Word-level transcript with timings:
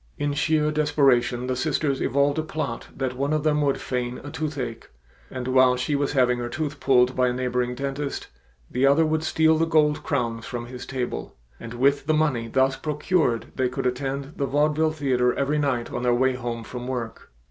In 0.17 0.33
sheer 0.33 0.71
desperation 0.71 1.45
the 1.45 1.55
sisters 1.55 2.01
evolved 2.01 2.39
a 2.39 2.41
plot 2.41 2.87
that 2.97 3.15
one 3.15 3.33
of 3.33 3.43
them 3.43 3.61
would 3.61 3.79
feign 3.79 4.17
a 4.23 4.31
toothache, 4.31 4.89
and 5.29 5.47
while 5.47 5.75
she 5.75 5.95
was 5.95 6.13
having 6.13 6.39
her 6.39 6.49
tooth 6.49 6.79
pulled 6.79 7.15
by 7.15 7.27
a 7.27 7.33
neighboring 7.33 7.75
dentist 7.75 8.25
the 8.67 8.83
other 8.83 9.05
would 9.05 9.23
steal 9.23 9.59
the 9.59 9.67
gold 9.67 10.01
crowns 10.01 10.47
from 10.47 10.65
his 10.65 10.87
table, 10.87 11.35
and 11.59 11.75
with 11.75 12.07
the 12.07 12.15
money 12.15 12.47
thus 12.47 12.75
procured 12.75 13.51
they 13.53 13.69
could 13.69 13.85
attend 13.85 14.33
the 14.37 14.47
vaudeville 14.47 14.89
theater 14.91 15.33
every 15.35 15.59
night 15.59 15.91
on 15.91 16.01
their 16.01 16.15
way 16.15 16.33
home 16.33 16.63
from 16.63 16.87
work. 16.87 17.31